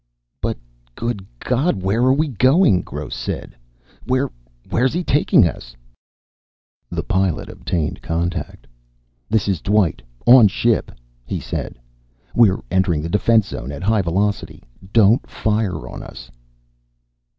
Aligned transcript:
"But 0.41 0.57
good 0.95 1.27
God, 1.37 1.83
where 1.83 2.01
are 2.05 2.13
we 2.15 2.27
going?" 2.27 2.81
Gross 2.81 3.13
said. 3.15 3.55
"Where 4.05 4.31
where's 4.67 4.93
he 4.93 5.03
taking 5.03 5.47
us?" 5.47 5.75
The 6.89 7.03
Pilot 7.03 7.49
obtained 7.49 8.01
contact. 8.01 8.65
"This 9.29 9.47
is 9.47 9.61
Dwight, 9.61 10.01
on 10.25 10.47
ship," 10.47 10.91
he 11.23 11.39
said. 11.39 11.77
"We're 12.33 12.63
entering 12.71 13.03
the 13.03 13.09
defense 13.09 13.49
zone 13.49 13.71
at 13.71 13.83
high 13.83 14.01
velocity. 14.01 14.63
Don't 14.91 15.29
fire 15.29 15.87
on 15.87 16.01
us." 16.01 16.31